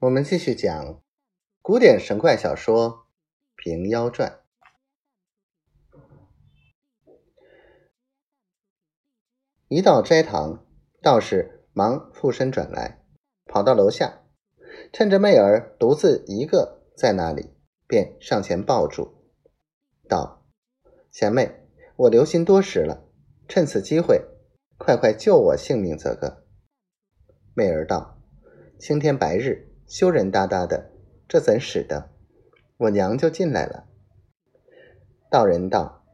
[0.00, 1.02] 我们继续讲
[1.60, 2.90] 古典神怪小说
[3.54, 4.40] 《平妖传》。
[9.68, 10.64] 一到斋堂，
[11.02, 13.04] 道士忙附身转来，
[13.44, 14.22] 跑到楼下，
[14.90, 17.50] 趁着媚儿独自一个在那里，
[17.86, 19.26] 便上前抱住，
[20.08, 20.46] 道
[21.12, 23.06] ：“贤妹，我留心多时了，
[23.46, 24.24] 趁此机会，
[24.78, 26.46] 快快救我性命则个。”
[27.52, 28.18] 媚儿道
[28.80, 30.92] ：“青天白日。”羞人哒哒的，
[31.26, 32.10] 这怎使得？
[32.76, 33.88] 我娘就进来了。
[35.28, 36.04] 道人道：“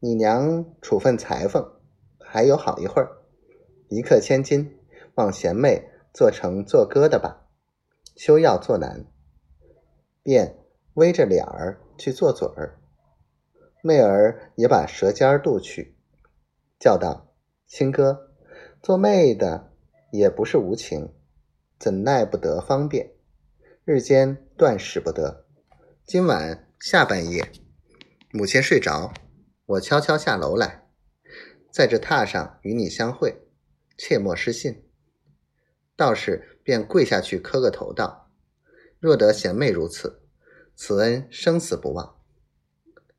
[0.00, 1.64] 你娘处分裁缝，
[2.18, 3.22] 还有好一会儿，
[3.88, 4.76] 一刻千金，
[5.14, 7.46] 望贤妹做成做歌的吧，
[8.16, 9.06] 休要做难。”
[10.24, 10.58] 便
[10.94, 12.80] 微着脸儿去做嘴儿。
[13.80, 15.96] 妹儿也把舌尖儿渡去，
[16.80, 17.32] 叫道
[17.68, 18.32] ：“亲哥，
[18.82, 19.70] 做妹的
[20.10, 21.14] 也不是无情。”
[21.80, 23.12] 怎奈不得方便，
[23.86, 25.46] 日间断使不得。
[26.04, 27.50] 今晚下半夜，
[28.32, 29.14] 母亲睡着，
[29.64, 30.86] 我悄悄下楼来，
[31.70, 33.48] 在这榻上与你相会，
[33.96, 34.84] 切莫失信。
[35.96, 38.30] 道士便跪下去磕个头道
[39.00, 40.20] ：“若得贤妹如此，
[40.76, 42.20] 此恩生死不忘。”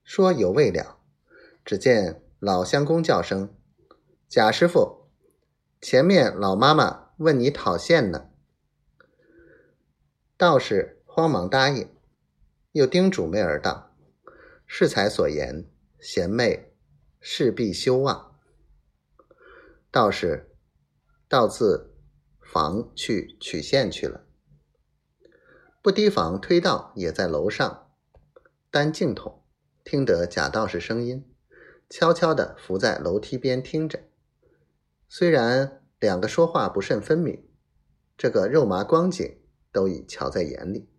[0.05, 0.99] 说犹未了，
[1.65, 3.55] 只见老相公叫声
[4.29, 5.07] ：“贾师傅，
[5.81, 8.27] 前面老妈妈问你讨线呢。”
[10.41, 11.87] 道士慌忙答应，
[12.71, 13.95] 又叮嘱妹儿道
[14.65, 16.73] ：“适才所言，贤妹
[17.19, 18.39] 势必休忘。”
[19.91, 20.55] 道士
[21.27, 21.93] 到自
[22.41, 24.25] 房去取线去了。
[25.79, 27.91] 不提防推道也在楼上
[28.71, 29.43] 担镜筒，
[29.83, 31.31] 听得贾道士声音，
[31.87, 33.99] 悄悄地伏在楼梯边听着。
[35.07, 37.47] 虽然两个说话不甚分明，
[38.17, 39.37] 这个肉麻光景。
[39.71, 40.89] 都已瞧在眼里，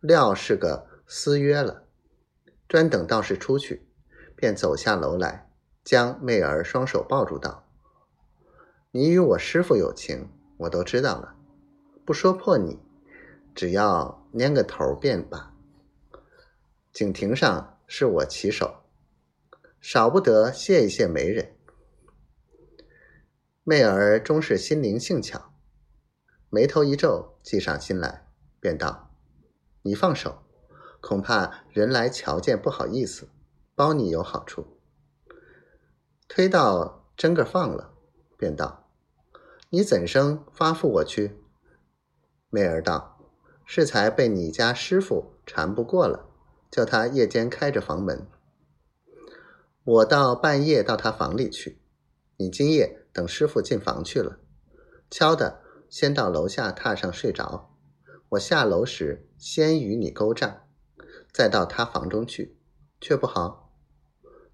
[0.00, 1.84] 料是个私约了。
[2.68, 3.88] 专等道士出去，
[4.36, 5.50] 便走下楼来，
[5.82, 7.66] 将媚儿双手抱住道
[8.92, 10.28] ：“你与我师傅有情，
[10.58, 11.34] 我都知道了，
[12.04, 12.78] 不说破你，
[13.54, 15.54] 只要拈个头便罢。
[16.92, 18.82] 景亭上是我起手，
[19.80, 21.54] 少不得谢一谢媒人。”
[23.64, 25.54] 媚儿终是心灵性巧。
[26.50, 28.26] 眉头一皱，计上心来，
[28.58, 29.10] 便道
[29.82, 30.38] ：“你放手，
[31.02, 33.28] 恐怕人来瞧见不好意思，
[33.74, 34.78] 包你有好处。”
[36.26, 37.92] 推到真个放了，
[38.38, 38.88] 便道
[39.68, 41.38] ：“你怎生发付我去？”
[42.48, 43.20] 媚儿道
[43.66, 46.30] ：“适才被你家师傅缠不过了，
[46.70, 48.26] 叫他夜间开着房门，
[49.84, 51.78] 我到半夜到他房里去。
[52.38, 54.38] 你今夜等师傅进房去了，
[55.10, 55.60] 敲的。”
[55.90, 57.74] 先到楼下榻上睡着，
[58.30, 60.66] 我下楼时先与你勾账，
[61.32, 62.58] 再到他房中去，
[63.00, 63.72] 却不好。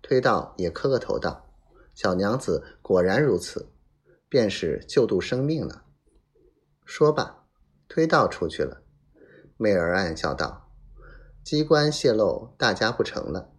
[0.01, 1.51] 推道也磕个头道
[1.95, 3.73] ：“小娘子果然如此，
[4.29, 5.85] 便是救度生命了。”
[6.85, 7.47] 说罢，
[7.89, 8.83] 推道出去了。
[9.57, 10.71] 媚儿暗笑道
[11.43, 13.53] ：“机关泄露，大家不成了，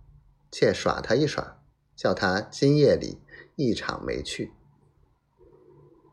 [0.52, 1.62] 且耍他一耍，
[1.96, 3.22] 叫他今夜里
[3.56, 4.54] 一场没趣。”